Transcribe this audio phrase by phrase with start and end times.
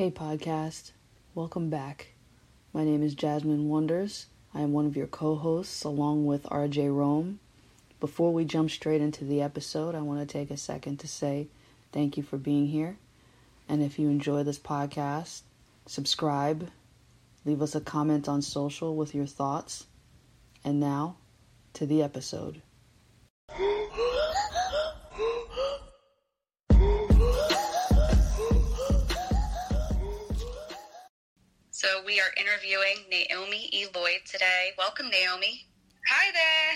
[0.00, 0.92] Hey, podcast.
[1.34, 2.12] Welcome back.
[2.72, 4.28] My name is Jasmine Wonders.
[4.54, 7.38] I am one of your co hosts along with RJ Rome.
[8.00, 11.48] Before we jump straight into the episode, I want to take a second to say
[11.92, 12.96] thank you for being here.
[13.68, 15.42] And if you enjoy this podcast,
[15.84, 16.70] subscribe,
[17.44, 19.84] leave us a comment on social with your thoughts.
[20.64, 21.16] And now,
[21.74, 22.62] to the episode.
[32.30, 33.86] Are interviewing Naomi E.
[33.94, 34.70] Lloyd today.
[34.78, 35.66] Welcome, Naomi.
[36.08, 36.74] Hi there.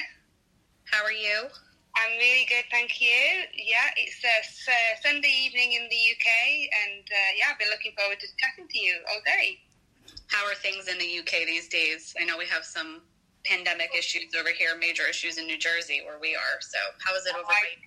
[0.90, 1.46] How are you?
[1.94, 3.14] I'm really good, thank you.
[3.54, 6.26] Yeah, it's uh, uh, Sunday evening in the UK,
[6.82, 9.60] and uh, yeah, I've been looking forward to chatting to you all day.
[10.26, 12.14] How are things in the UK these days?
[12.20, 13.02] I know we have some
[13.44, 16.58] pandemic issues over here, major issues in New Jersey where we are.
[16.60, 17.78] So, how is it over I,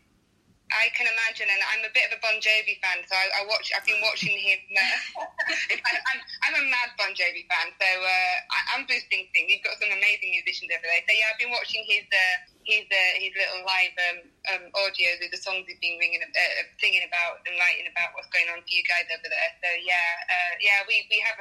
[0.68, 3.42] I can imagine, and I'm a bit of a Bon Jovi fan, so I, I
[3.48, 3.72] watch.
[3.72, 4.60] I've been watching him.
[4.76, 5.24] Uh,
[6.12, 9.48] I'm, I'm, a mad Bon Jovi fan, so uh, I, I'm boosting things.
[9.48, 11.04] He's got some amazing musicians over there.
[11.08, 12.36] So yeah, I've been watching his uh,
[12.68, 14.20] his uh, his little live um,
[14.52, 18.28] um, audio with the songs he's been ringing, uh, singing about and writing about what's
[18.32, 19.52] going on for you guys over there.
[19.64, 21.40] So yeah, uh, yeah, we, we have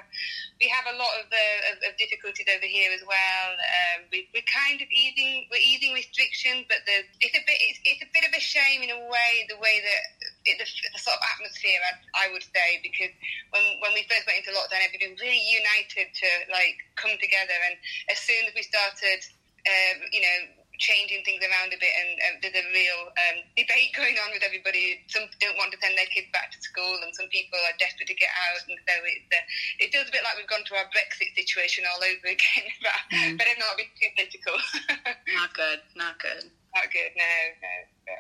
[0.63, 3.49] we have a lot of, uh, of, of difficulties over here as well.
[3.59, 7.81] Um, we, we're kind of easing we're easing restrictions, but the, it's a bit it's,
[7.83, 10.03] it's a bit of a shame in a way the way that
[10.47, 13.11] the, the sort of atmosphere I, I would say because
[13.51, 17.59] when when we first went into lockdown, everybody was really united to like come together,
[17.67, 17.75] and
[18.11, 19.27] as soon as we started.
[19.67, 20.39] Uh, you know,
[20.79, 24.45] changing things around a bit, and um, there's a real um, debate going on with
[24.45, 25.01] everybody.
[25.09, 28.09] Some don't want to send their kids back to school, and some people are desperate
[28.09, 30.75] to get out, and so it's, uh, it feels a bit like we've gone to
[30.77, 32.67] our Brexit situation all over again.
[32.83, 33.39] but mm.
[33.39, 34.57] better not be too political.
[35.41, 35.81] not good.
[35.97, 36.49] Not good.
[36.75, 37.13] Not good.
[37.17, 37.33] No.
[37.63, 37.75] No.
[38.13, 38.17] no.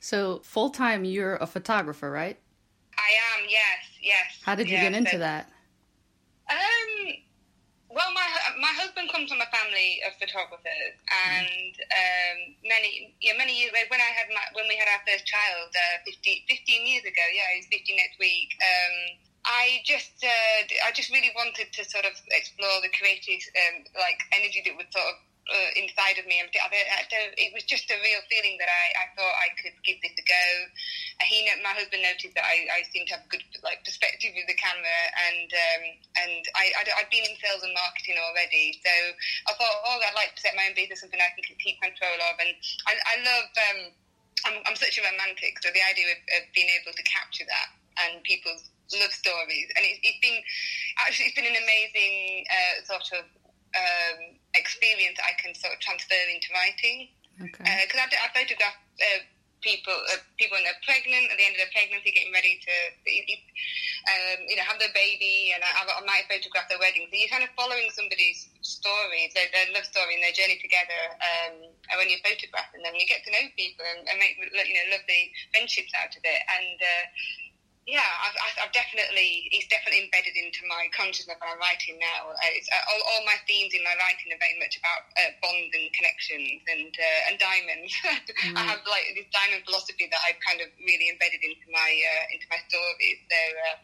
[0.00, 2.38] So full time, you're a photographer, right?
[2.96, 3.46] I am.
[3.48, 3.82] Yes.
[4.00, 4.40] Yes.
[4.42, 5.50] How did you get into so, that?
[7.96, 8.28] Well, my
[8.60, 14.04] my husband comes from a family of photographers, and um, many yeah many years when
[14.04, 17.48] I had my, when we had our first child, uh, 15, 15 years ago, yeah,
[17.56, 18.52] he's fifteen next week.
[18.60, 19.16] Um,
[19.48, 24.20] I just uh, I just really wanted to sort of explore the creative um, like
[24.36, 26.42] energy that would sort of uh, inside of me.
[26.42, 26.68] And I,
[27.38, 30.24] it was just a real feeling that I, I thought I could give this a
[30.26, 30.46] go.
[31.22, 34.50] He, my husband, noticed that I, I seemed to have a good like perspective with
[34.50, 35.82] the camera, and um,
[36.22, 38.94] and I, I, had been in sales and marketing already, so
[39.48, 42.18] I thought, oh, I'd like to set my own business, something I can keep control
[42.20, 42.52] of, and
[42.86, 43.48] I, I love.
[43.70, 43.80] Um,
[44.44, 47.72] I'm, I'm such a romantic, so the idea of, of being able to capture that
[48.04, 50.38] and people's love stories, and it's, it's been
[51.00, 53.24] actually it's been an amazing uh, sort of
[53.76, 57.08] um, experience I can sort of transfer into writing.
[57.36, 57.76] Because okay.
[58.00, 59.20] uh, I, I photograph uh,
[59.60, 62.74] people, uh, people when they're pregnant, at the end of their pregnancy, getting ready to,
[63.04, 67.08] um, you know, have their baby, and I, I might photograph their wedding.
[67.10, 71.02] So you're kind of following somebody's story, their, their love story, and their journey together.
[71.18, 74.76] Um, and when you're photographing them, you get to know people and, and make you
[74.76, 76.40] know lovely friendships out of it.
[76.46, 77.04] And uh,
[77.86, 82.34] yeah, I've, I've, definitely, it's definitely embedded into my consciousness when I'm writing now.
[82.34, 85.70] Uh, uh, all, all, my themes in my writing are very much about uh, bonds
[85.70, 87.94] and connections and uh, and diamonds.
[88.42, 88.58] mm.
[88.58, 92.34] I have like this diamond philosophy that I've kind of really embedded into my uh,
[92.34, 93.22] into my stories.
[93.30, 93.76] So uh,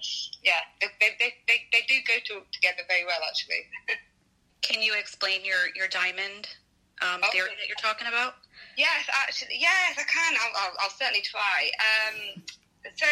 [0.42, 0.90] yeah, they,
[1.22, 3.70] they, they, they, do go to, together very well, actually.
[4.66, 6.50] Can you explain your your diamond
[7.06, 7.38] um, okay.
[7.38, 8.42] theory that you're talking about?
[8.74, 10.32] Yes, actually, yes, I can.
[10.42, 11.70] I'll, I'll, I'll certainly try.
[11.78, 12.42] Um,
[12.96, 13.06] so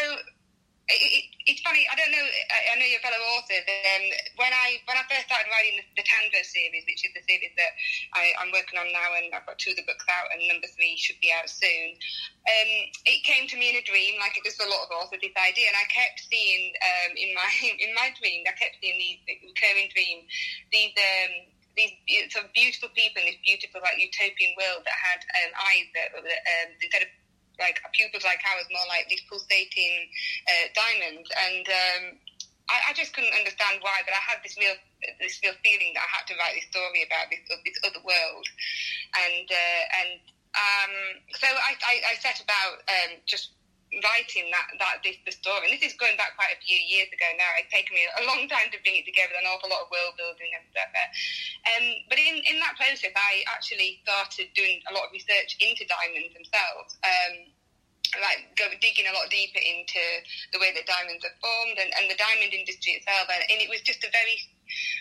[0.90, 1.86] it, it's funny.
[1.86, 2.22] I don't know.
[2.22, 3.58] I, I know you're a fellow author.
[3.58, 4.04] Um,
[4.36, 7.72] when I when I first started writing the, the series, which is the series that
[8.14, 10.68] I, am working on now, and I've got two of the books out, and number
[10.74, 11.96] three should be out soon.
[12.44, 12.70] Um,
[13.06, 15.22] it came to me in a dream, like it does a lot of authors.
[15.22, 17.50] This idea, and I kept seeing um, in my
[17.84, 20.26] in my dream, I kept seeing these recurring dreams,
[20.70, 20.94] these.
[20.96, 21.94] Um, these
[22.34, 26.12] sort of beautiful people in this beautiful, like utopian world that had um, eyes that,
[26.12, 27.08] that um, instead of
[27.60, 30.08] like pupils like ours, more like these pulsating
[30.48, 31.28] uh, diamonds.
[31.28, 32.02] And um,
[32.72, 34.74] I, I, just couldn't understand why, but I had this real
[35.20, 38.46] this real feeling that I had to write this story about this this other world,
[39.28, 40.20] and uh, and
[40.56, 40.92] um,
[41.36, 43.54] so I, I, I, set about um, just
[43.98, 45.66] writing that that this the story.
[45.66, 47.50] And this is going back quite a few years ago now.
[47.58, 50.14] It's taken me a long time to bring it together, an awful lot of world
[50.14, 50.90] building and stuff.
[50.94, 55.82] Um, but in, in that process, I actually started doing a lot of research into
[55.90, 56.94] diamonds themselves.
[57.02, 57.50] Um,
[58.18, 60.02] like go, digging a lot deeper into
[60.50, 63.70] the way that diamonds are formed and, and the diamond industry itself, and, and, it
[63.70, 64.34] was just a very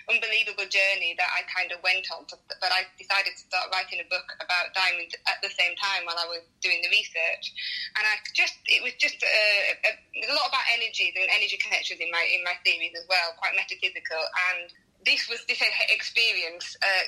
[0.09, 2.25] unbelievable journey that I kind of went on.
[2.29, 6.19] But I decided to start writing a book about diamonds at the same time while
[6.19, 7.53] I was doing the research,
[7.95, 9.47] and I just it was just a,
[9.85, 9.91] a,
[10.29, 13.55] a lot about energies and energy connections in my in my theories as well, quite
[13.55, 14.21] metaphysical.
[14.51, 14.73] And
[15.05, 16.77] this was this experience.
[16.81, 17.05] Uh,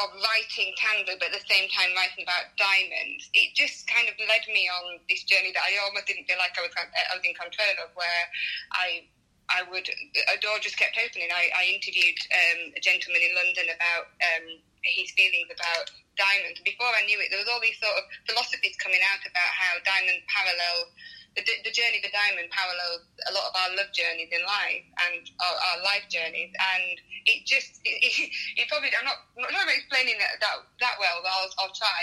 [0.00, 4.16] of writing Tandro, but at the same time writing about diamonds, it just kind of
[4.24, 7.24] led me on this journey that I almost didn't feel like I was I was
[7.24, 8.24] in control of, where
[8.72, 9.04] I
[9.50, 11.28] I would a door just kept opening.
[11.32, 14.46] I, I interviewed um, a gentleman in London about um,
[14.82, 16.60] his feelings about diamonds.
[16.62, 19.72] Before I knew it, there was all these sort of philosophies coming out about how
[19.82, 20.92] diamonds parallel
[21.36, 24.84] the, the journey of the diamond parallels a lot of our love journeys in life
[25.08, 26.52] and our, our life journeys.
[26.52, 28.28] And it just it, it,
[28.60, 32.00] it probably I'm not I'm not explaining that that, that well, but I'll, I'll try.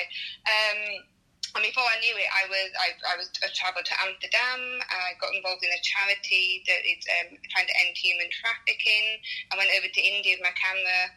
[0.50, 0.80] Um,
[1.56, 4.62] and before I knew it, I was I, I was I travelled to Amsterdam.
[4.86, 9.22] I got involved in a charity that is um, trying to end human trafficking.
[9.50, 11.10] I went over to India with my camera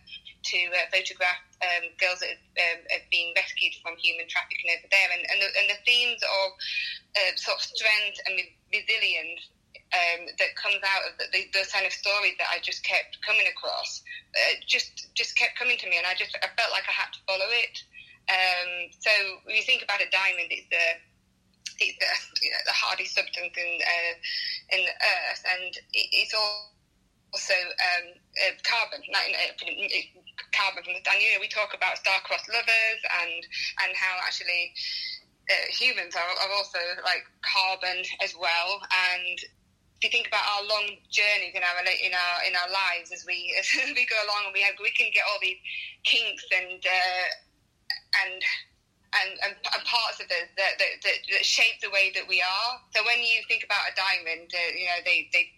[0.43, 4.89] to uh, photograph um, girls that have, um, have, been rescued from human trafficking over
[4.89, 6.49] there, and and the, and the themes of
[7.15, 8.35] uh, sort of strength and
[8.73, 9.53] resilience
[9.93, 13.21] um, that comes out of the, the, those kind of stories that I just kept
[13.21, 14.01] coming across,
[14.33, 17.13] uh, just just kept coming to me, and I just I felt like I had
[17.13, 17.77] to follow it.
[18.29, 19.11] Um, so
[19.45, 20.87] when you think about a diamond, it's the
[21.83, 22.11] it's the,
[22.45, 24.15] you know, the hardest substance in uh,
[24.77, 28.07] in the earth, and it, it's also um,
[28.39, 29.03] uh, carbon.
[30.53, 33.41] carbon from the and you know we talk about star-crossed lovers and
[33.83, 34.73] and how actually
[35.51, 38.79] uh, humans are, are also like carbon as well
[39.17, 39.41] and
[39.99, 43.25] if you think about our long journeys in our in our in our lives as
[43.27, 43.67] we as
[43.97, 45.59] we go along and we have we can get all these
[46.05, 47.27] kinks and uh,
[48.27, 48.43] and
[49.13, 52.41] and, and, and, parts of us that, that, that, that, shape the way that we
[52.41, 52.71] are.
[52.97, 55.53] So when you think about a diamond, uh, you know, they, they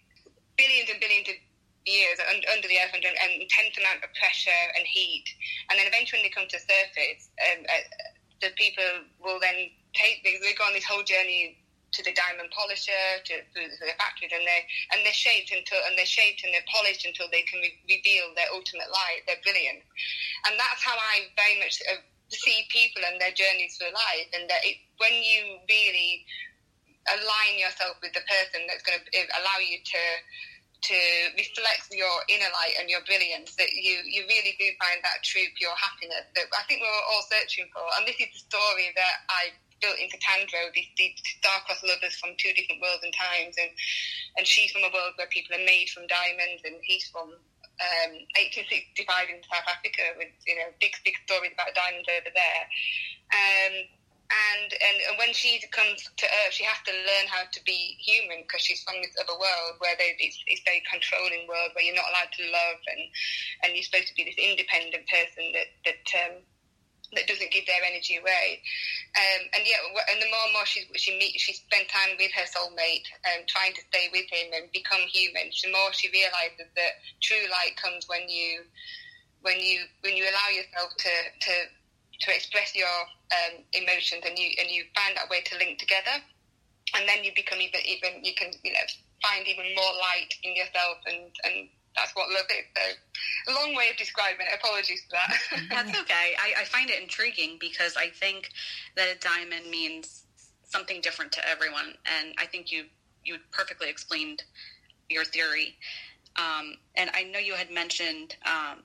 [0.59, 1.39] billions and billions of
[1.87, 5.23] years under, the earth under an intense amount of pressure and heat,
[5.69, 7.85] and then eventually when they come to surface, um, uh,
[8.41, 11.55] the people will then take they, they go on this whole journey
[11.93, 14.61] to the diamond polisher, to, to the factories, and they
[14.91, 18.33] and they're shaped until and they're shaped and they're polished until they can re- reveal
[18.35, 19.85] their ultimate light, their brilliance,
[20.49, 21.79] and that's how I very much.
[21.85, 26.25] Uh, see people and their journeys through life, and that it, when you really
[27.05, 29.05] align yourself with the person that's going to
[29.37, 30.03] allow you to
[30.85, 30.99] to
[31.33, 35.49] reflect your inner light and your brilliance, that you, you really do find that true
[35.57, 37.81] pure happiness that I think we're all searching for.
[37.97, 39.49] And this is the story that I
[39.81, 43.57] built into Tandro, these, these star-crossed lovers from two different worlds and times.
[43.57, 43.73] And,
[44.37, 47.33] and she's from a world where people are made from diamonds and he's from
[47.81, 52.63] um, 1865 in South Africa with you know big big stories about diamonds over there.
[53.33, 53.73] Um,
[54.25, 57.93] and, and and when she comes to Earth, she has to learn how to be
[58.01, 61.85] human because she's from this other world where they, it's, it's very controlling world where
[61.85, 63.01] you're not allowed to love and
[63.61, 66.41] and you're supposed to be this independent person that that um,
[67.15, 68.61] that doesn't give their energy away.
[69.15, 69.79] Um, and yeah,
[70.11, 73.47] and the more and more she she meet, she spends time with her soulmate, um,
[73.47, 75.49] trying to stay with him and become human.
[75.49, 78.67] The more she realizes that true light comes when you
[79.41, 81.13] when you when you allow yourself to
[81.47, 81.53] to
[82.21, 82.95] to express your
[83.31, 86.19] um, emotions and you and you find that way to link together,
[86.95, 88.87] and then you become even even you can you know
[89.23, 92.65] find even more light in yourself and and that's what love is.
[93.45, 94.59] So, a long way of describing it.
[94.61, 95.69] Apologies for that.
[95.69, 96.35] that's okay.
[96.37, 98.49] I, I find it intriguing because I think
[98.95, 100.23] that a diamond means
[100.63, 102.85] something different to everyone, and I think you
[103.23, 104.43] you perfectly explained
[105.09, 105.75] your theory.
[106.37, 108.83] Um, and I know you had mentioned um,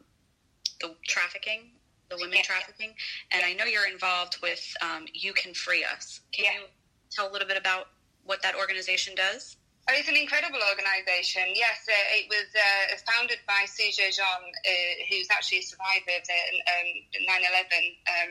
[0.80, 1.72] the trafficking,
[2.08, 2.42] the women yeah.
[2.42, 2.94] trafficking,
[3.32, 3.48] and yeah.
[3.48, 6.20] I know you're involved with um, You Can Free Us.
[6.32, 6.66] Can you
[7.10, 7.88] tell a little bit about
[8.24, 9.56] what that organization does?
[9.88, 11.56] Oh, it's an incredible organisation.
[11.56, 16.24] Yes, uh, it was uh, founded by Sujo John, uh, who's actually a survivor of
[16.28, 16.88] the um,
[17.26, 18.30] 9/11 um,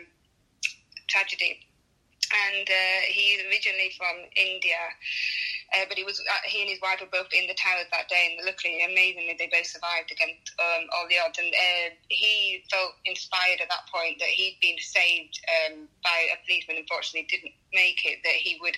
[1.07, 1.59] tragedy,
[2.53, 4.77] and uh, he's originally from India.
[5.73, 8.09] Uh, but he was uh, he and his wife were both in the towers that
[8.09, 11.37] day, and luckily, amazingly, they both survived against um, all the odds.
[11.37, 11.53] And
[12.09, 16.77] he felt inspired at that point that he'd been saved um, by a policeman.
[16.77, 18.23] Unfortunately, didn't make it.
[18.23, 18.77] That he would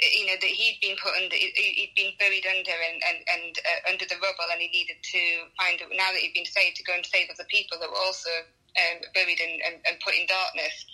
[0.00, 3.90] you know that he'd been put under, he'd been buried under and and, and uh,
[3.92, 5.22] under the rubble, and he needed to
[5.58, 8.30] find now that he'd been saved to go and save other people that were also
[8.76, 10.86] um, buried and, and, and, put in darkness.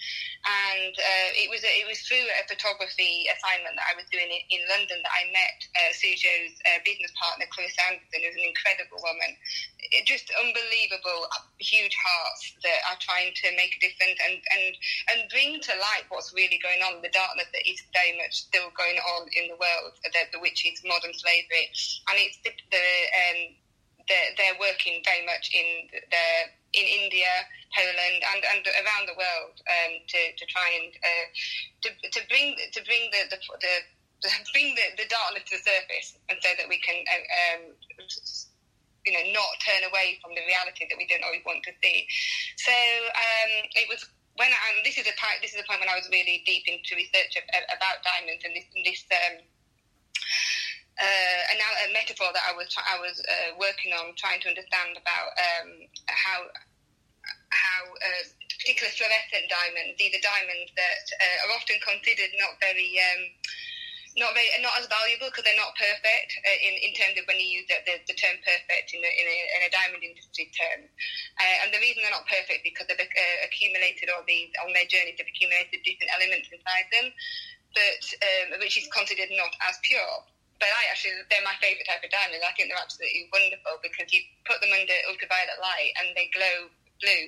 [0.46, 4.42] And uh, it was it was through a photography assignment that I was doing in,
[4.48, 9.02] in London that I met uh, Sujo's uh, business partner, Chris Anderson, who's an incredible
[9.02, 9.34] woman.
[9.90, 11.26] It, just unbelievable,
[11.58, 14.66] huge hearts that are trying to make a difference and, and,
[15.10, 18.70] and bring to light what's really going on, the darkness that is very much still
[18.78, 21.70] going on in the world, the, the which is modern slavery.
[22.10, 23.40] And it's the, the um,
[24.08, 26.26] they're, working very much in the
[26.76, 27.32] in India,
[27.72, 31.26] Poland, and, and around the world um, to, to try and uh,
[31.82, 33.74] to, to bring to bring the, the, the
[34.54, 37.62] bring the, the darkness to the surface, and so that we can uh, um,
[39.08, 42.04] you know not turn away from the reality that we don't always want to see.
[42.60, 44.04] So um, it was
[44.36, 46.92] when I, this is a this is a point when I was really deep into
[46.96, 49.40] research about diamonds and this, this um,
[50.96, 54.96] uh, a, a metaphor that I was I was uh, working on, trying to understand
[54.96, 55.68] about um,
[56.08, 56.48] how
[57.52, 58.22] how uh,
[58.56, 63.22] particular fluorescent diamonds, these are diamonds that uh, are often considered not very um,
[64.16, 67.36] not very not as valuable because they're not perfect uh, in, in terms of when
[67.36, 70.88] you use the, the, the term perfect in in a, in a diamond industry term.
[71.36, 73.12] Uh, and the reason they're not perfect because they've
[73.44, 77.12] accumulated all these on their journeys they've accumulated different elements inside them,
[77.76, 80.24] but um, which is considered not as pure
[80.58, 82.40] but I actually, they're my favourite type of diamond.
[82.40, 86.72] I think they're absolutely wonderful because you put them under ultraviolet light and they glow
[87.00, 87.24] blue.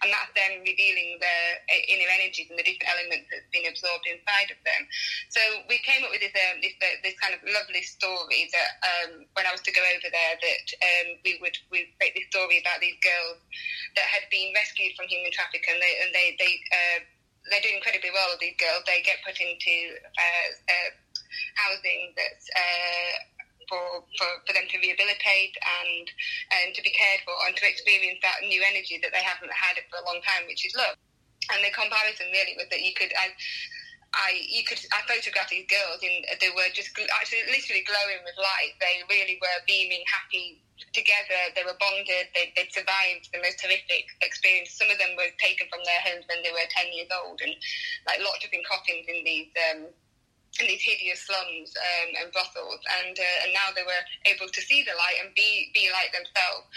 [0.00, 4.48] And that's them revealing their inner energies and the different elements that's been absorbed inside
[4.48, 4.82] of them.
[5.28, 8.70] So we came up with this, um, this, uh, this kind of lovely story that
[8.82, 12.26] um, when I was to go over there, that um, we would we create this
[12.32, 13.36] story about these girls
[13.94, 16.98] that had been rescued from human trafficking, and they and they they uh,
[17.52, 18.32] they're doing incredibly well.
[18.40, 20.90] These girls, they get put into uh, uh
[21.54, 23.32] housing that's uh,
[23.72, 26.04] for, for, for them to rehabilitate and
[26.60, 29.80] and to be cared for and to experience that new energy that they haven't had
[29.88, 30.98] for a long time, which is love.
[31.50, 33.10] And the comparison really was that you could.
[33.16, 33.32] I,
[34.12, 38.36] I you could I photographed these girls and they were just actually literally glowing with
[38.36, 38.76] light.
[38.76, 40.60] They really were beaming, happy
[40.92, 41.40] together.
[41.56, 42.28] They were bonded.
[42.36, 44.76] They, they'd survived the most horrific experience.
[44.76, 47.56] Some of them were taken from their homes when they were ten years old and
[48.04, 49.88] like locked up in coffins in these um,
[50.60, 54.60] in these hideous slums um, and brothels, and uh, and now they were able to
[54.60, 56.68] see the light and be be like themselves,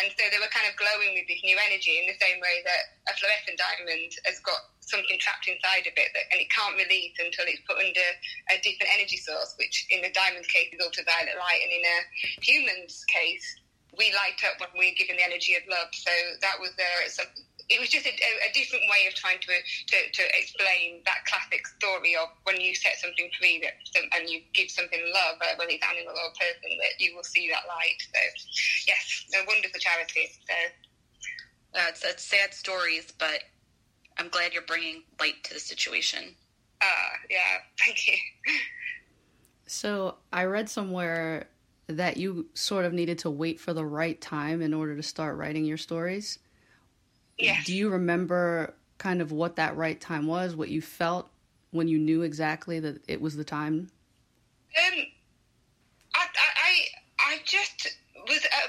[0.00, 2.58] and so they were kind of glowing with this new energy in the same way
[2.66, 6.74] that a fluorescent diamond has got something trapped inside of it that, and it can't
[6.74, 8.08] release until it's put under
[8.50, 11.98] a different energy source, which in the diamond's case is ultraviolet light, and in a
[12.42, 13.46] human's case
[13.98, 15.90] we light up when we're given the energy of love.
[15.90, 16.10] So
[16.42, 19.54] that was uh, something it was just a, a, different way of trying to,
[19.86, 23.78] to, to explain that classic story of when you set something free that
[24.18, 27.22] and you give something love, uh, whether it's animal or a person, that you will
[27.22, 27.94] see that light.
[28.02, 28.20] So,
[28.88, 30.34] yes, a wonderful charity.
[30.44, 30.54] So,
[31.78, 33.46] uh, it's, it's sad stories, but
[34.18, 36.34] I'm glad you're bringing light to the situation.
[36.82, 38.14] Ah, uh, yeah, thank you.
[39.66, 41.46] So I read somewhere
[41.86, 45.36] that you sort of needed to wait for the right time in order to start
[45.36, 46.40] writing your stories.
[47.40, 47.64] Yes.
[47.66, 51.28] Do you remember kind of what that right time was, what you felt
[51.70, 53.90] when you knew exactly that it was the time?
[54.76, 55.00] Um,
[56.14, 56.72] I, I,
[57.18, 57.88] I just
[58.28, 58.44] was.
[58.44, 58.68] Uh,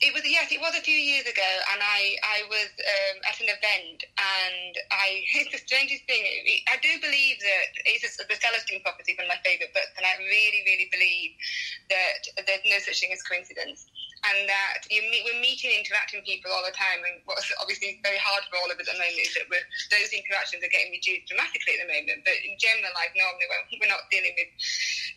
[0.00, 3.40] it was yes, it was a few years ago, and I I was um, at
[3.40, 6.22] an event, and I it's the strangest thing.
[6.68, 10.04] I do believe that it's a, the Celestine prophecy, one of my favourite books, and
[10.04, 11.30] I really really believe
[11.88, 13.86] that there's no such thing as coincidence
[14.32, 17.04] and that you meet, we're meeting, interacting people all the time.
[17.04, 19.46] And what's obviously very hard for all of us at the moment is that
[19.92, 22.24] those interactions are getting reduced dramatically at the moment.
[22.24, 24.50] But in general, like normally, when we're not dealing with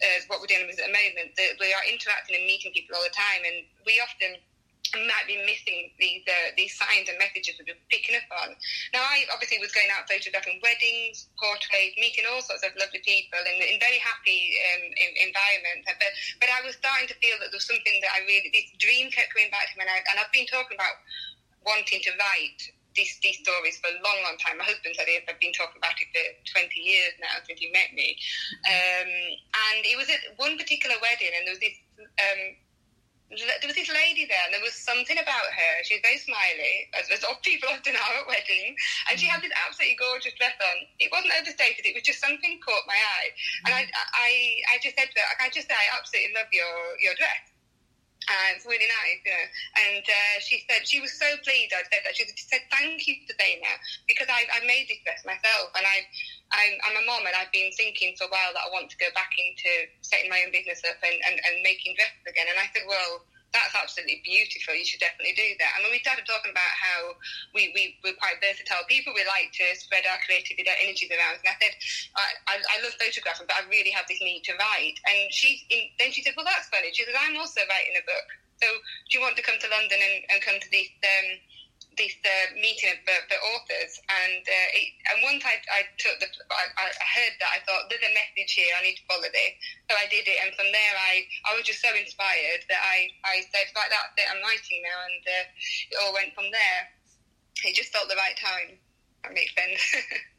[0.03, 1.33] uh, what we're dealing with at the moment.
[1.39, 4.37] That we are interacting and meeting people all the time, and we often
[5.05, 8.57] might be missing these uh, these signs and messages that we're picking up on.
[8.95, 13.41] Now, I obviously was going out photographing weddings, portraits, meeting all sorts of lovely people
[13.45, 15.85] in, in very happy um, in, environment.
[15.85, 16.11] But
[16.41, 19.13] but I was starting to feel that there was something that I really this dream
[19.13, 20.97] kept coming back to me, and, I, and I've been talking about
[21.67, 22.61] wanting to write
[22.97, 24.57] these, these stories for a long, long time.
[24.57, 27.93] My husband said I've been talking about it for 20 years now since he met
[27.93, 28.17] me.
[28.65, 29.11] Um,
[29.53, 32.41] and it was at one particular wedding, and there was this um,
[33.29, 35.73] there was this lady there, and there was something about her.
[35.83, 38.79] She was very smiley, as, as people often are at weddings,
[39.11, 40.77] and she had this absolutely gorgeous dress on.
[41.03, 43.29] It wasn't overstated; it was just something caught my eye,
[43.67, 43.83] and I,
[44.15, 44.29] I,
[44.71, 46.71] I just said to her, "I just say I absolutely love your
[47.03, 47.51] your dress."
[48.27, 49.47] And it's really nice, you know.
[49.87, 52.15] And uh, she said she was so pleased I said that.
[52.15, 55.83] She said, "Thank you for saying that because I, I made this dress myself, and
[55.83, 56.07] I,
[56.51, 58.97] I'm, I'm a mom, and I've been thinking for a while that I want to
[58.97, 62.59] go back into setting my own business up and, and, and making dresses again." And
[62.59, 64.75] I said, "Well." that's absolutely beautiful.
[64.75, 65.71] You should definitely do that.
[65.77, 67.15] And when we started talking about how
[67.55, 71.39] we, we, we're quite versatile people, we like to spread our creativity, our energies around.
[71.41, 71.73] And I said,
[72.13, 74.99] I, I, I love photographing, but I really have this need to write.
[75.07, 76.91] And she, in, then she said, well, that's funny.
[76.91, 78.27] She said, I'm also writing a book.
[78.59, 81.27] So do you want to come to London and, and come to this, um,
[81.97, 86.17] this uh, meeting of the, the authors, and uh, it, and once I, I took
[86.21, 88.69] the, I, I heard that I thought there's a message here.
[88.77, 89.53] I need to follow this,
[89.89, 93.09] so I did it, and from there I, I was just so inspired that I,
[93.25, 94.29] I said right that's it.
[94.29, 95.45] I'm writing now, and uh,
[95.91, 96.81] it all went from there.
[97.65, 98.77] It just felt the right time.
[99.25, 99.81] That makes sense.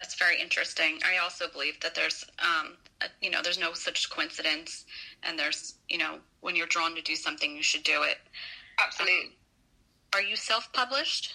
[0.00, 0.98] That's very interesting.
[1.04, 4.86] I also believe that there's, um, a, you know, there's no such coincidence,
[5.22, 8.16] and there's, you know, when you're drawn to do something, you should do it.
[8.82, 9.26] Absolutely.
[9.26, 9.32] Um,
[10.12, 11.34] are you self-published?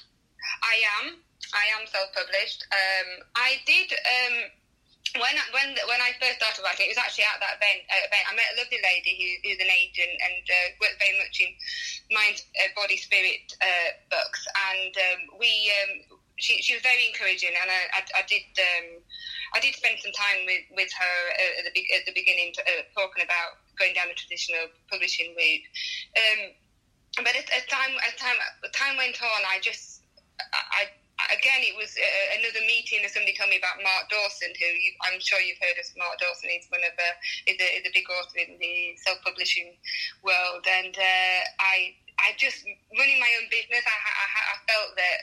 [0.64, 1.18] I am.
[1.54, 2.66] I am self-published.
[2.72, 4.36] Um, I did um,
[5.22, 6.90] when when when I first started writing.
[6.90, 7.88] It was actually at that event.
[7.88, 11.16] Uh, event I met a lovely lady who, who's an agent and uh, works very
[11.18, 11.52] much in
[12.12, 15.72] mind, uh, body, spirit uh, books, and um, we.
[15.84, 19.00] Um, she, she was very encouraging, and I, I, I did um,
[19.56, 21.18] I did spend some time with, with her
[21.64, 25.64] at the, at the beginning, uh, talking about going down the traditional publishing route.
[27.18, 28.36] But as, as time as time
[28.76, 30.04] time went on, I just
[30.52, 34.52] I, I again it was uh, another meeting and somebody told me about Mark Dawson,
[34.52, 35.88] who you, I'm sure you've heard of.
[35.96, 37.10] Mark Dawson He's one of the
[37.48, 39.80] is a, is a big author in the self publishing
[40.28, 42.68] world, and uh, I I just
[43.00, 43.84] running my own business.
[43.88, 45.20] I, I, I felt that.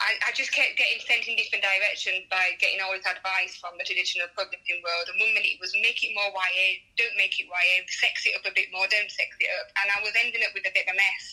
[0.00, 3.76] I, I, just kept getting sent in different directions by getting all this advice from
[3.76, 5.12] the traditional publishing world.
[5.12, 8.32] And one minute it was make it more YA, don't make it YA, sex it
[8.32, 9.68] up a bit more, don't sex it up.
[9.84, 11.24] And I was ending up with a bit of a mess.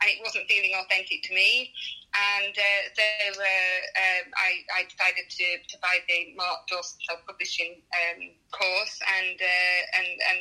[0.00, 1.76] And it wasn't feeling authentic to me.
[2.16, 3.04] And uh, so
[3.36, 9.36] uh, um, I, I, decided to, to buy the Mark Dawson self-publishing um, course and,
[9.38, 10.38] uh, and and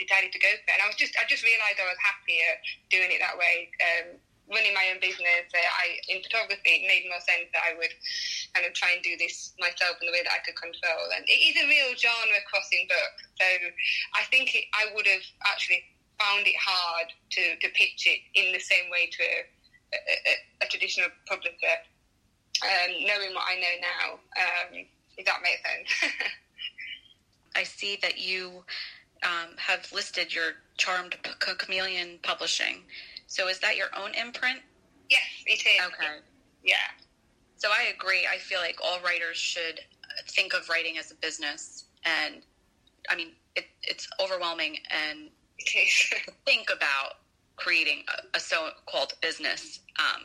[0.00, 0.74] decided to go for it.
[0.74, 2.50] And I was just I just realised I was happier
[2.90, 3.70] doing it that way.
[3.84, 4.18] Um,
[4.52, 7.92] running my own business, I in photography, it made more sense that I would
[8.54, 11.02] kind of try and do this myself in the way that I could control.
[11.16, 13.48] And it is a real genre crossing book, so
[14.14, 15.82] I think it, I would have actually
[16.20, 20.66] found it hard to, to pitch it in the same way to a, a, a
[20.68, 21.76] traditional publisher,
[22.62, 24.06] um, knowing what I know now.
[24.38, 26.14] Um, if that makes sense.
[27.56, 28.64] I see that you
[29.22, 31.16] um, have listed your Charmed
[31.58, 32.82] Chameleon Publishing.
[33.32, 34.60] So is that your own imprint?
[35.08, 35.86] Yes, it is.
[35.86, 36.18] Okay.
[36.62, 36.76] Yeah.
[37.56, 38.28] So I agree.
[38.30, 39.80] I feel like all writers should
[40.28, 42.42] think of writing as a business, and
[43.08, 45.30] I mean it, it's overwhelming and
[46.44, 47.14] think about
[47.56, 49.80] creating a, a so-called business.
[49.98, 50.24] Um,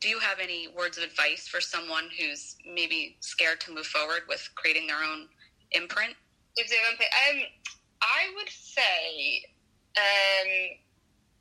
[0.00, 4.22] do you have any words of advice for someone who's maybe scared to move forward
[4.30, 5.28] with creating their own
[5.72, 6.14] imprint?
[6.56, 7.42] If their own, um,
[8.00, 9.44] I would say
[9.98, 10.78] um,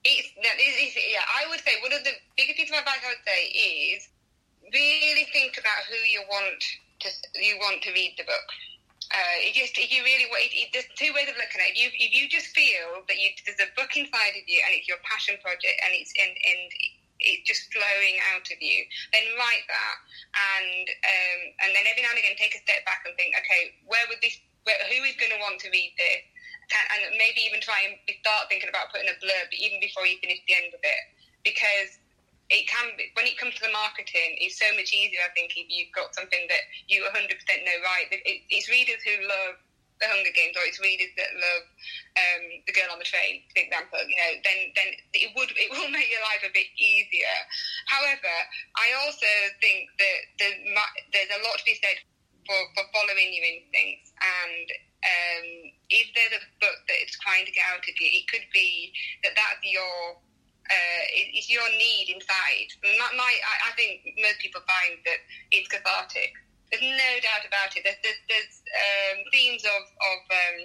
[0.04, 3.42] it's, yeah, I would say one of the biggest pieces of advice I would say
[3.56, 4.08] is
[4.72, 6.60] really think about who you want
[7.04, 8.48] to you want to read the book.
[9.14, 11.70] Uh, it just if you really want, it, it, there's two ways of looking at
[11.70, 11.78] it.
[11.78, 14.74] If you, if you just feel that you, there's a book inside of you and
[14.74, 16.62] it's your passion project and it's and, and
[17.24, 18.84] it's just flowing out of you,
[19.16, 19.98] then write that
[20.34, 23.76] and um, and then every now and again take a step back and think, okay,
[23.86, 24.36] where would this,
[24.66, 26.24] where, who is going to want to read this?
[26.72, 30.40] And maybe even try and start thinking about putting a blurb even before you finish
[30.48, 31.04] the end of it,
[31.44, 32.00] because
[32.52, 35.24] it can be when it comes to the marketing, it's so much easier.
[35.24, 38.22] I think if you've got something that you 100% know right, it,
[38.52, 39.58] it's readers who love
[40.02, 41.64] the Hunger Games, or it's readers that love
[42.20, 44.02] um, the Girl on the Train, for example.
[44.04, 47.38] You know, then then it would it will make your life a bit easier.
[47.88, 48.36] However,
[48.76, 49.32] I also
[49.64, 50.60] think that there's,
[51.16, 51.98] there's a lot to be said
[52.44, 54.68] for, for following your instincts and
[55.04, 55.46] um,
[55.92, 58.96] if there's a book that is trying to get out of you, it could be
[59.24, 60.18] that that's your
[60.64, 62.72] uh, it's your need inside.
[62.82, 65.20] My, my, I, I think most people find that
[65.52, 66.32] it's cathartic.
[66.72, 67.84] There's no doubt about it.
[67.84, 70.60] There's, there's, there's um, themes of of, um,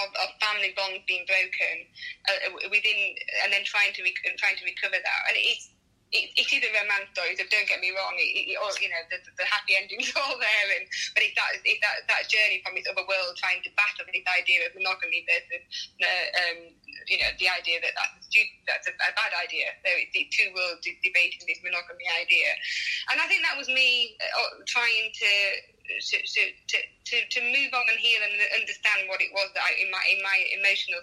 [0.00, 1.84] of, of family bonds being broken
[2.32, 5.20] uh, within, and then trying to rec- trying to recover that.
[5.28, 5.68] And it's
[6.10, 8.18] it, it is a romance story, don't get me wrong.
[8.18, 11.50] It, it, all, you know, the, the happy ending's all there, and but it's that
[11.62, 15.22] it's that that journey from this other world trying to battle this idea of monogamy
[15.22, 15.62] versus,
[16.02, 16.58] uh, um,
[17.06, 19.70] you know, the idea that that's a, that's a, a bad idea.
[19.86, 22.58] So it's the two worlds debating this monogamy idea,
[23.14, 25.32] and I think that was me uh, trying to
[25.90, 26.42] to, to,
[26.78, 29.98] to, to move on and heal and understand what it was that I, in my
[30.06, 31.02] in my emotional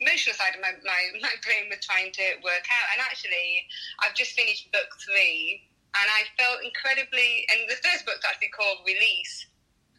[0.00, 2.86] emotional side of my, my, my brain was trying to work out.
[2.94, 3.66] And actually,
[4.00, 5.62] I've just finished book three,
[5.94, 7.46] and I felt incredibly.
[7.50, 9.46] And the first book's actually called Release.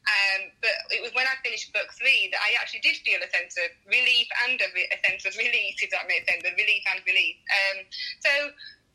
[0.09, 3.29] Um, but it was when I finished book three that I actually did feel a
[3.29, 6.81] sense of relief and a, a sense of release, if that makes sense, a relief
[6.89, 7.37] and release.
[7.45, 7.77] Um,
[8.17, 8.31] so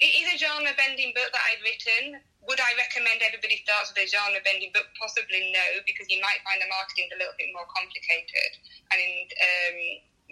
[0.03, 2.19] it is a genre bending book that I've written.
[2.51, 4.91] Would I recommend everybody starts with a genre bending book?
[4.99, 8.51] Possibly no, because you might find the marketing a little bit more complicated.
[8.91, 9.79] And um,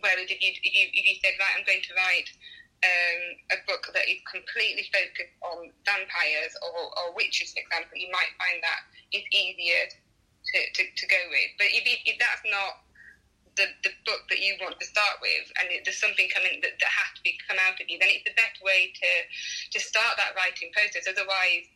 [0.01, 2.29] Whereas if you, if you, if you said, right, I'm going to write
[2.83, 3.21] um,
[3.55, 8.33] a book that is completely focused on vampires or, or witches, for example, you might
[8.41, 8.81] find that
[9.15, 11.51] it's easier to, to, to go with.
[11.59, 12.83] But if, if that's not
[13.57, 16.75] the, the book that you want to start with, and it, there's something coming that,
[16.81, 19.11] that has to be come out of you, then it's the best way to
[19.77, 21.05] to start that writing process.
[21.05, 21.69] Otherwise,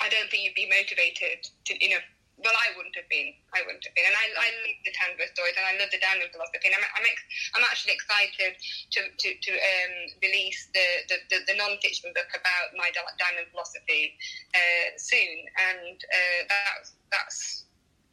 [0.00, 2.00] I don't think you'd be motivated to know
[2.34, 3.30] well, I wouldn't have been.
[3.54, 4.10] I wouldn't have been.
[4.10, 6.66] And I, I love the Tandro stories and I love the Diamond philosophy.
[6.66, 7.18] And I'm, I'm, ex,
[7.54, 12.26] I'm actually excited to, to, to um, release the, the, the, the non fiction book
[12.34, 14.18] about my Diamond philosophy
[14.50, 15.46] uh, soon.
[15.54, 17.38] And uh, that's, that's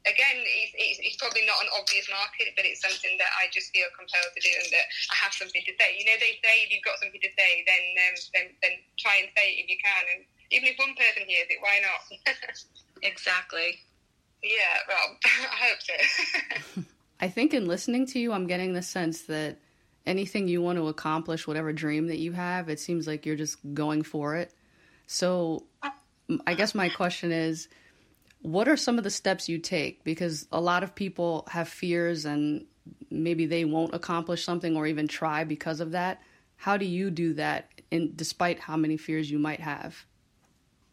[0.06, 3.74] again, it's, it's, it's, probably not an obvious market, but it's something that I just
[3.74, 5.98] feel compelled to do and that I have something to say.
[5.98, 9.18] You know, they say if you've got something to say, then, um, then, then try
[9.22, 10.04] and say it if you can.
[10.14, 10.20] And
[10.54, 12.02] even if one person hears it, why not?
[13.02, 13.82] exactly.
[14.44, 15.80] Yeah, well, I hope
[16.76, 16.82] so.
[17.20, 19.60] I think in listening to you, I'm getting the sense that
[20.06, 23.58] anything you want to accomplish, whatever dream that you have, it seems like you're just
[23.74, 24.54] going for it.
[25.06, 25.66] So,
[26.48, 27.68] I guess my question is
[28.42, 30.04] what are some of the steps you take?
[30.04, 32.66] Because a lot of people have fears and
[33.10, 36.22] maybe they won't accomplish something or even try because of that.
[36.56, 40.06] How do you do that in despite how many fears you might have?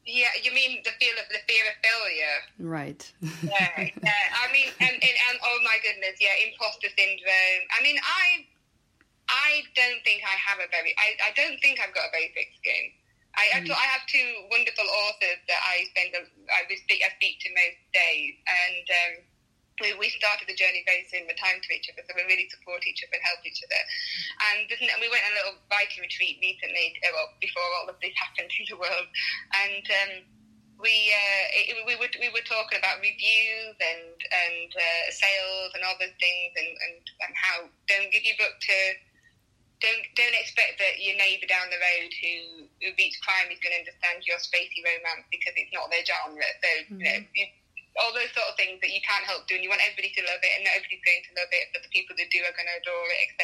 [0.08, 2.38] Yeah, you mean the fear of the fear of failure?
[2.56, 3.04] Right.
[3.44, 4.24] yeah, yeah.
[4.40, 7.62] I mean, and, and, and oh my goodness, yeah, imposter syndrome.
[7.76, 8.48] I mean, I,
[9.28, 12.32] I don't think I have a very, I, I don't think I've got a very
[12.32, 12.88] thick skin.
[13.36, 13.68] I, mm.
[13.68, 16.24] I, I have two wonderful authors that I spend, a,
[16.56, 19.14] I speak, I speak to most days, and um,
[19.80, 22.86] we, we started the journey very similar time to each other, so we really support
[22.86, 23.82] each other and help each other.
[24.52, 24.66] And
[25.00, 28.50] we went on a little writing retreat recently, uh, well, before all of this happened
[28.50, 29.08] in the world,
[29.66, 30.12] and um,
[30.78, 35.82] we uh, it, we were we were talking about reviews and and uh, sales and
[35.82, 38.78] other things, and, and and how don't give your book to
[39.82, 43.74] don't don't expect that your neighbour down the road who who beats crime is going
[43.74, 46.46] to understand your spacey romance because it's not their genre.
[46.62, 46.98] So mm-hmm.
[46.98, 47.46] you know, you,
[47.98, 49.62] all those sort of things that you can't help doing.
[49.62, 51.92] You want everybody to love it, and not everybody's going to love it, but the
[51.92, 53.42] people that do are going to adore it, etc.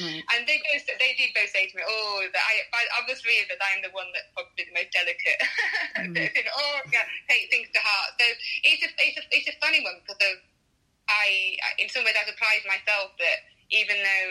[0.00, 0.22] Right.
[0.34, 3.40] And they both, they did both say to me, "Oh, that I, of the three
[3.44, 5.40] of us, I am the one that's probably the most delicate."
[6.00, 6.16] Mm.
[6.16, 8.24] "Oh, yeah, take things to heart." So
[8.64, 10.40] it's a, it's a, it's a funny one because of
[11.10, 13.38] I, in some ways, I surprised myself that
[13.70, 14.28] even though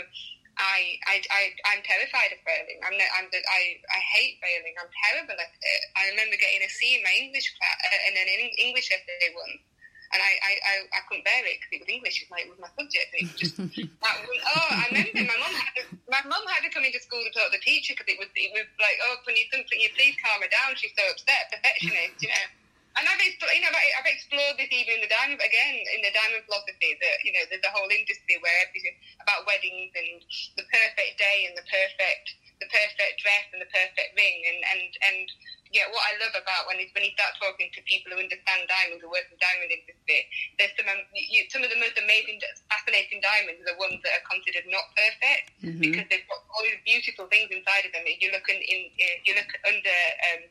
[0.60, 1.41] I, I, I,
[1.72, 2.84] I'm terrified of failing.
[2.84, 4.76] I'm, I'm the, I, I hate failing.
[4.76, 5.82] I'm terrible at it.
[5.95, 8.28] I remember getting a C in my English class, uh, in an
[8.60, 9.63] English essay once,
[10.12, 12.15] and I, I, I, I couldn't bear it because it was English.
[12.19, 13.10] It was, like, it was my subject.
[13.15, 16.43] And it was just that one, oh, I remember my mum had to, my mum
[16.50, 18.67] had to come into school to talk to the teacher because it was it was
[18.82, 20.76] like, oh, can you, can you please calm her down?
[20.76, 22.59] She's so upset, perfectionist, you know.
[22.99, 26.12] And I've explored, you know, I've explored this even in the diamond again in the
[26.12, 28.91] diamond philosophy that you know there's a whole industry where everything
[29.23, 30.19] about weddings and
[30.59, 34.91] the perfect day and the perfect the perfect dress and the perfect ring and and
[35.08, 35.26] and
[35.69, 38.65] yeah, what I love about when he, when you start talking to people who understand
[38.65, 40.26] diamonds, who work in diamond industry,
[40.58, 42.41] there's some um, you, some of the most amazing,
[42.74, 45.78] fascinating diamonds are the ones that are considered not perfect mm-hmm.
[45.78, 48.02] because they've got all these beautiful things inside of them.
[48.10, 50.00] If you look in, in if you look under
[50.34, 50.41] um,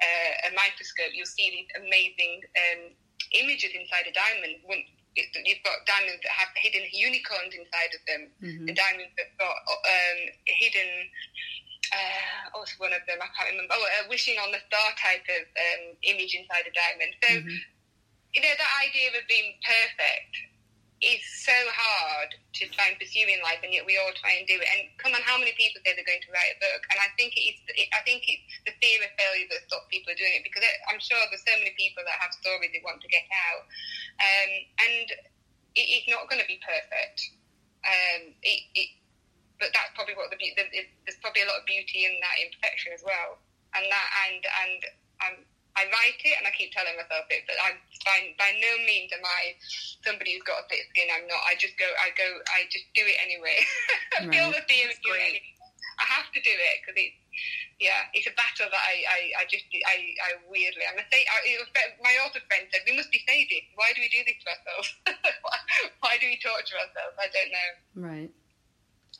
[0.00, 2.80] uh, a microscope, you'll see these amazing um,
[3.36, 4.64] images inside a diamond.
[4.64, 4.80] When,
[5.16, 8.66] you've got diamonds that have hidden unicorns inside of them, mm-hmm.
[8.66, 10.90] the diamonds that got um, hidden.
[11.92, 13.76] Uh, one of them I can't remember.
[13.76, 17.12] Oh, a wishing on the star type of um, image inside a diamond.
[17.22, 17.60] So, mm-hmm.
[18.34, 20.32] you know, that idea of being perfect
[21.04, 24.48] is so hard to try and pursue in life, and yet we all try and
[24.48, 24.68] do it.
[24.72, 26.82] And come on, how many people say they're going to write a book?
[26.88, 30.16] And I think it's, it, I think it's the fear of failure that stops people
[30.16, 33.10] doing it because I'm sure there's so many people that have stories they want to
[33.12, 33.64] get out,
[34.18, 34.50] um,
[34.88, 35.06] and
[35.76, 37.20] it, it's not going to be perfect.
[37.84, 38.88] Um, it, it,
[39.60, 40.64] but that's probably what the, the,
[41.04, 43.38] there's probably a lot of beauty in that imperfection as well,
[43.76, 44.80] and that and and
[45.20, 45.38] I'm
[45.74, 47.74] I write it and I keep telling myself it, but I'm
[48.06, 49.58] by, by no means am I
[50.06, 51.10] somebody who's got a thick skin.
[51.10, 51.42] I'm not.
[51.50, 53.58] I just go, I go, I just do it anyway.
[54.18, 54.30] I right.
[54.30, 55.44] feel the fear of doing it.
[55.98, 57.18] I have to do it because it's,
[57.82, 61.26] yeah, it's a battle that I, I, I just, I, I weirdly, I'm a say,
[61.26, 61.42] I,
[62.02, 63.74] my author friend said, we must be sadists.
[63.74, 64.88] Why do we do this to ourselves?
[65.42, 65.58] why,
[66.02, 67.18] why do we torture ourselves?
[67.18, 67.70] I don't know.
[68.10, 68.30] Right.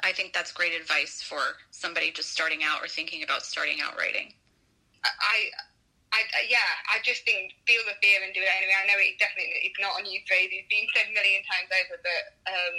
[0.03, 3.97] I think that's great advice for somebody just starting out or thinking about starting out
[3.99, 4.35] writing.
[5.05, 5.39] I, I,
[6.47, 8.77] yeah, I just think feel the fear and do it anyway.
[8.77, 11.71] I know it's definitely it's not a new phrase; it's been said a million times
[11.71, 12.77] over, but um,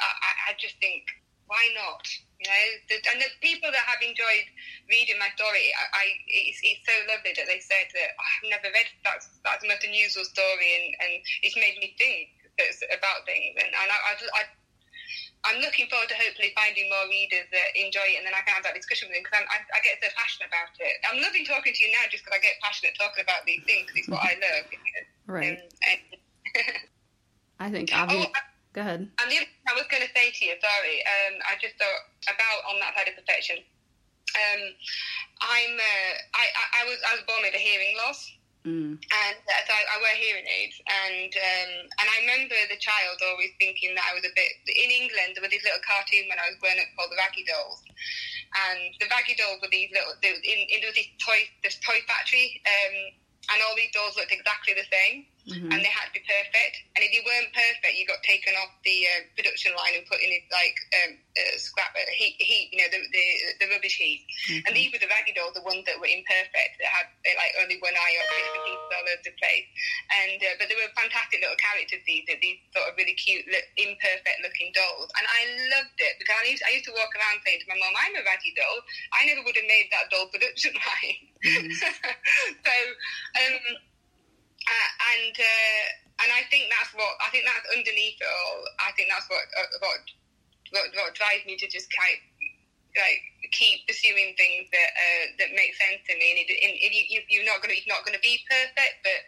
[0.00, 1.08] I, I just think
[1.50, 2.06] why not?
[2.38, 2.64] You know,
[3.10, 4.46] and the people that have enjoyed
[4.86, 8.48] reading my story, I, I it's, it's, so lovely that they said that oh, I've
[8.54, 11.12] never read that that's the most unusual story, and, and
[11.42, 12.30] it's made me think
[12.94, 14.42] about things, and, and I, I, I
[15.44, 18.52] I'm looking forward to hopefully finding more readers that enjoy it, and then I can
[18.52, 21.00] have that discussion with them because I, I get so passionate about it.
[21.08, 23.88] I'm loving talking to you now just because I get passionate talking about these things.
[23.88, 24.64] because It's what I love.
[25.24, 25.56] Right.
[25.56, 26.00] Um, and
[27.64, 27.88] I think.
[27.88, 28.44] Obviously, oh,
[28.76, 29.00] go ahead.
[29.08, 31.80] And the other thing I was going to say to you, sorry, um, I just
[31.80, 33.64] thought about on that side of perfection.
[34.36, 34.62] Um,
[35.40, 35.72] I'm.
[35.80, 37.00] Uh, I, I was.
[37.00, 38.28] I was born with a hearing loss.
[38.60, 39.00] Mm.
[39.00, 43.56] And so I, I, wear hearing aids, and um, and I remember the child always
[43.56, 44.52] thinking that I was a bit.
[44.68, 47.40] In England, there were these little cartoons when I was growing up called the Raggy
[47.48, 47.80] Dolls,
[48.68, 50.12] and the Raggy Dolls were these little.
[50.20, 53.16] There in, in, there was this toy, this toy factory, um,
[53.48, 55.72] and all these dolls looked exactly the same mm-hmm.
[55.72, 56.74] and they had to be perfect.
[56.96, 60.20] And if you weren't perfect, you got taken off the uh, production line and put
[60.20, 63.24] in like um, uh, scrap uh, heat, heat, you know, the the,
[63.62, 64.26] the rubbish heat.
[64.50, 64.66] Mm-hmm.
[64.66, 67.52] And these were the raggy dolls, the ones that were imperfect, that had uh, like
[67.62, 69.68] only one eye or bits and pieces all over the place.
[70.24, 72.02] And uh, but they were fantastic little characters.
[72.04, 73.46] These these sort of really cute,
[73.78, 75.40] imperfect looking dolls, and I
[75.76, 78.18] loved it because I used I used to walk around saying to my mom, "I'm
[78.18, 78.78] a raggy doll.
[79.14, 81.72] I never would have made that doll production line." Mm-hmm.
[82.66, 82.74] so.
[83.30, 83.89] Um,
[84.68, 85.84] uh, and uh,
[86.20, 88.60] and I think that's what I think that's underneath it all.
[88.80, 89.98] I think that's what uh, what,
[90.72, 92.18] what what drives me to just kind
[92.96, 96.34] like keep pursuing things that uh, that make sense to me.
[96.34, 99.20] And, it, and you, you, are not to you're not to be perfect, but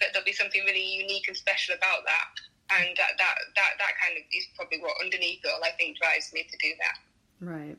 [0.00, 2.30] but there'll be something really unique and special about that.
[2.78, 5.98] And that that that that kind of is probably what underneath it all I think
[5.98, 6.96] drives me to do that.
[7.40, 7.78] Right.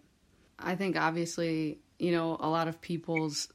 [0.59, 3.49] I think obviously you know a lot of people's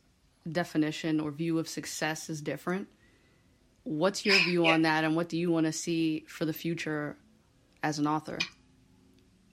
[0.50, 2.88] definition or view of success is different
[3.84, 4.72] What's your view yeah.
[4.72, 7.16] on that, and what do you want to see for the future
[7.82, 8.38] as an author?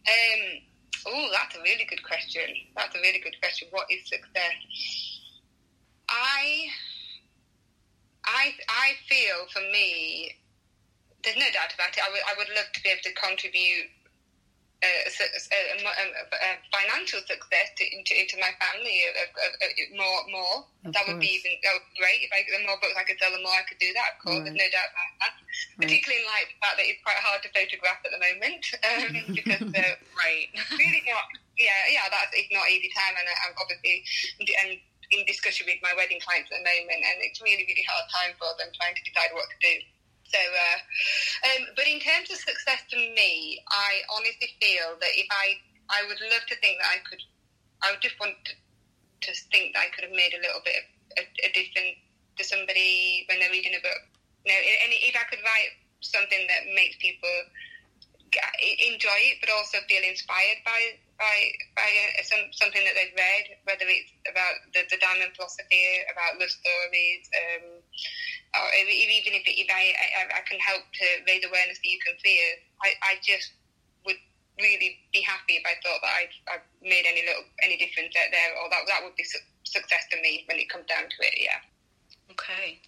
[0.07, 0.41] Um,
[1.07, 2.43] oh, that's a really good question.
[2.75, 3.67] That's a really good question.
[3.71, 4.53] What is success?
[6.09, 6.67] I,
[8.25, 10.35] I, I feel for me,
[11.23, 11.99] there's no doubt about it.
[12.03, 13.89] I would, I would love to be able to contribute
[16.71, 19.03] financial success to, into, into my family
[19.91, 21.11] more more of that course.
[21.11, 23.35] would be even that would be great if I the more books I could sell
[23.35, 24.47] the more I could do that of course right.
[24.47, 25.83] there's no doubt about that right.
[25.83, 28.63] particularly in light of the fact that it's quite hard to photograph at the moment
[28.87, 30.47] um, because uh, right
[30.79, 31.27] really not
[31.59, 34.07] yeah yeah that's it's not easy time and I'm obviously
[34.39, 34.79] and
[35.11, 38.31] in discussion with my wedding clients at the moment and it's really really hard time
[38.39, 39.75] for them trying to decide what to do
[40.29, 40.79] so, uh,
[41.49, 45.57] um, but in terms of success for me, I honestly feel that if I,
[45.89, 47.21] I would love to think that I could,
[47.81, 50.77] I would just want to, to think that I could have made a little bit
[50.77, 50.85] of
[51.17, 51.97] a, a difference
[52.37, 54.01] to somebody when they're reading a book.
[54.45, 57.33] You know, and if I could write something that makes people
[58.85, 61.35] enjoy it, but also feel inspired by by
[61.75, 66.39] by uh, some, something that they've read, whether it's about the, the diamond philosophy, about
[66.39, 67.65] love stories, um,
[68.55, 72.17] or even if, if I, I, I can help to raise awareness that you can
[72.17, 72.45] fear,
[72.81, 73.53] I, I just
[74.05, 74.17] would
[74.57, 78.31] really be happy if I thought that I'd, I'd made any little any difference out
[78.31, 81.17] there, or that that would be su- success to me when it comes down to
[81.21, 81.37] it.
[81.37, 81.61] Yeah.
[82.31, 82.81] Okay.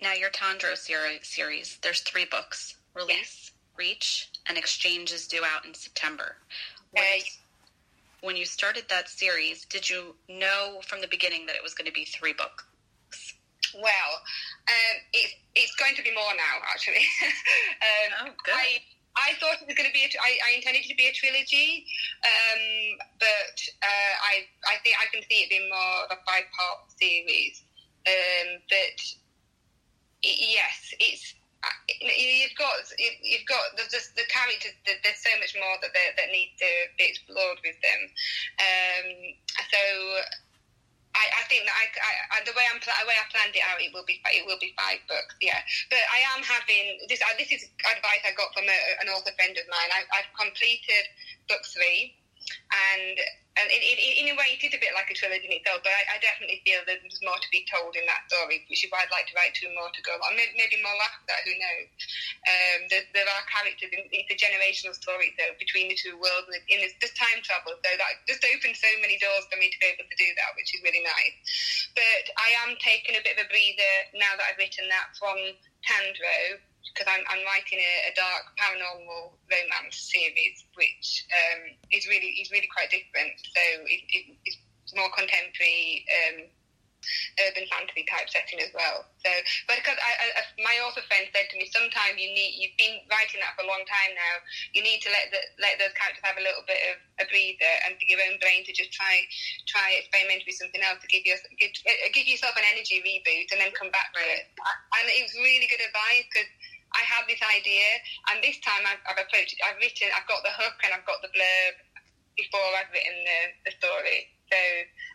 [0.00, 3.52] Now your Tandro series, there's three books: Release, yes.
[3.76, 6.36] Reach, and Exchange is due out in September.
[6.92, 7.24] When, uh,
[8.20, 11.86] when you started that series, did you know from the beginning that it was going
[11.86, 12.64] to be three books?
[13.76, 14.12] Well,
[14.68, 16.56] um, it's it's going to be more now.
[16.68, 17.04] Actually,
[17.86, 18.54] um, oh, good.
[18.54, 18.80] I,
[19.16, 20.04] I thought it was going to be.
[20.04, 21.84] A, I, I intended it to be a trilogy,
[22.24, 22.62] um,
[23.20, 26.88] but uh, I I think I can see it being more of a five part
[26.96, 27.64] series.
[28.06, 28.98] Um, but
[30.22, 31.34] it, yes, it's
[31.64, 34.76] uh, you've got you've got the, the, the characters.
[34.84, 38.00] There's so much more that that need to be explored with them.
[38.60, 39.06] Um,
[39.68, 39.82] so
[41.48, 41.86] think that I,
[42.34, 44.60] I, the way I'm the way I planned it out, it will be it will
[44.60, 45.58] be five books, yeah.
[45.90, 47.22] But I am having this.
[47.22, 49.90] Uh, this is advice I got from a, an author friend of mine.
[49.94, 51.04] I, I've completed
[51.48, 52.14] book three,
[52.94, 53.16] and
[53.56, 56.16] and in a way, it is a bit like a trilogy in itself, but I,
[56.16, 59.12] I, definitely feel there's more to be told in that story, which is why I'd
[59.12, 60.36] like to write two more to go on.
[60.36, 61.88] Maybe, maybe more after that, who knows?
[62.44, 66.52] Um, there, there, are characters, in, it's a generational story, though, between the two worlds,
[66.52, 69.78] and in this, time travel, so that just opened so many doors for me to
[69.80, 71.36] be able to do that, which is really nice.
[71.96, 75.40] But I am taking a bit of a breather now that I've written that from
[75.80, 76.60] Tandro
[76.92, 82.50] because I'm, I'm writing a, a, dark paranormal romance series, which um, is really is
[82.50, 83.36] really quite different.
[83.42, 86.06] So it, it, it's more contemporary.
[86.08, 86.48] Um,
[87.46, 89.06] urban fantasy type setting as well.
[89.22, 89.30] So,
[89.70, 93.02] but because I, I, my author friend said to me, sometimes you need you've been
[93.10, 94.34] writing that for a long time now.
[94.74, 97.74] You need to let the, let those characters have a little bit of a breather
[97.86, 99.22] and for your own brain to just try
[99.66, 101.74] try experiment with something else to give you give,
[102.14, 104.50] give yourself an energy reboot and then come back to it.
[104.98, 106.50] And it was really good advice because
[106.94, 107.86] I have this idea,
[108.30, 109.60] and this time I've, I've approached it.
[109.64, 111.74] I've written, I've got the hook, and I've got the blurb
[112.38, 114.30] before I've written the, the story.
[114.52, 114.58] So,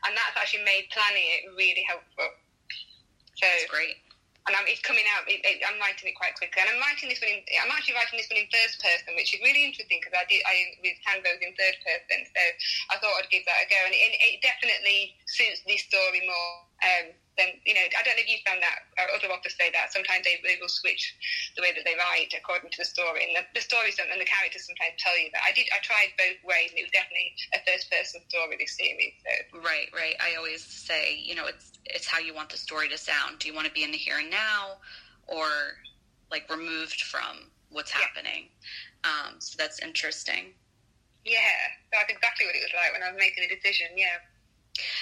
[0.10, 2.28] and that's actually made planning it really helpful.
[3.40, 3.96] So that's great.
[4.50, 5.30] And I'm, it's coming out.
[5.30, 7.30] It, it, I'm writing it quite quickly, and I'm writing this one.
[7.30, 10.26] In, I'm actually writing this one in first person, which is really interesting because I
[10.26, 12.26] did I with Tandro's in third person.
[12.26, 12.42] So
[12.90, 16.52] I thought I'd give that a go, and it, it definitely suits this story more.
[16.82, 17.06] Um,
[17.38, 19.94] then you know I don't know if you found that other authors say that.
[19.94, 21.16] Sometimes they, they will switch
[21.56, 23.28] the way that they write according to the story.
[23.28, 25.44] And the, the stories and the characters sometimes tell you that.
[25.48, 28.76] I did I tried both ways and it was definitely a first person story this
[28.76, 29.64] series so.
[29.64, 30.16] right right.
[30.20, 33.40] I always say you know it's it's how you want the story to sound.
[33.40, 34.84] Do you want to be in the here and now
[35.28, 35.80] or
[36.30, 38.04] like removed from what's yeah.
[38.04, 38.52] happening?
[39.04, 40.52] Um, so that's interesting.
[41.24, 44.20] Yeah that's exactly what it was like when I was making the decision yeah.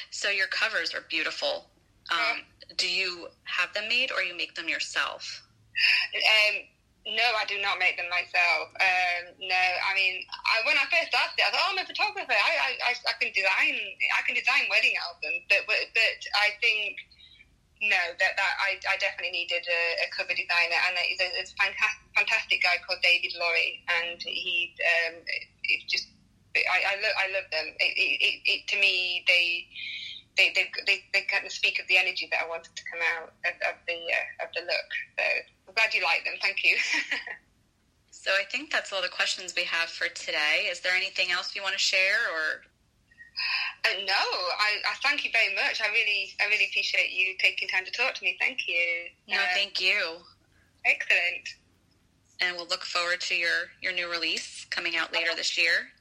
[0.10, 1.70] So your covers are beautiful
[2.12, 2.38] um,
[2.78, 5.44] do you have them made or you make them yourself?
[6.14, 6.56] Um,
[7.08, 8.70] no, I do not make them myself.
[8.78, 11.88] Um, no, I mean, I, when I first asked started, I thought, oh, I'm a
[11.88, 12.36] photographer.
[12.36, 13.76] I, I, I can design.
[14.14, 15.48] I can design wedding albums.
[15.48, 17.00] But, but, but I think
[17.82, 21.44] no, that, that I, I definitely needed a, a cover designer, and it's a, a
[21.56, 25.24] fantastic, fantastic guy called David Laurie, and he um,
[25.64, 26.12] it, just
[26.56, 27.68] I, I, lo- I love them.
[27.80, 29.64] It, it, it, to me, they
[30.40, 33.04] they, they, they, they kind of speak of the energy that I wanted to come
[33.20, 34.90] out of, of the uh, of the look.
[35.20, 35.24] So
[35.68, 36.36] I'm glad you like them.
[36.42, 36.78] Thank you.
[38.12, 40.72] so I think that's all the questions we have for today.
[40.72, 42.64] Is there anything else you want to share or?
[43.86, 44.24] Uh, no,
[44.60, 45.80] I, I, thank you very much.
[45.82, 48.36] I really, I really appreciate you taking time to talk to me.
[48.40, 49.08] Thank you.
[49.30, 50.18] No, uh, thank you.
[50.86, 51.48] Excellent.
[52.42, 55.92] And we'll look forward to your your new release coming out later this year.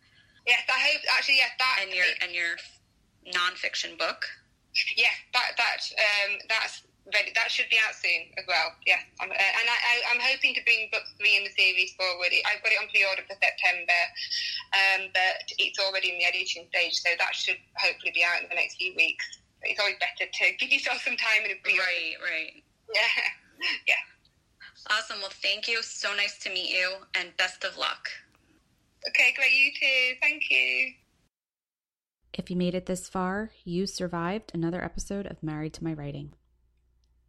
[0.46, 1.02] Yes, I hope.
[1.16, 2.56] Actually, yes, that and your and your
[3.34, 4.24] nonfiction book.
[4.96, 6.82] Yeah, that that um, that's
[7.14, 7.32] ready.
[7.34, 8.72] That should be out soon as well.
[8.86, 12.30] Yeah, um, uh, and I, am hoping to bring book three in the series forward.
[12.46, 14.00] I've got it on pre-order for September,
[14.76, 18.48] um, but it's already in the editing stage, so that should hopefully be out in
[18.48, 19.24] the next few weeks.
[19.62, 21.82] It's always better to give yourself some time in a pre-order.
[21.82, 22.52] Right, right.
[22.92, 23.12] Yeah,
[23.90, 24.04] yeah.
[24.90, 25.20] Awesome.
[25.20, 25.82] Well, thank you.
[25.82, 28.08] So nice to meet you, and best of luck.
[29.08, 29.52] Okay, great.
[29.52, 30.18] You too.
[30.20, 30.92] Thank you.
[32.32, 36.34] If you made it this far, you survived another episode of Married to My Writing.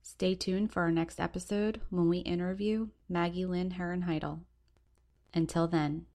[0.02, 4.42] Stay tuned for our next episode when we interview Maggie Lynn Heron Heidel.
[5.34, 6.06] Until then.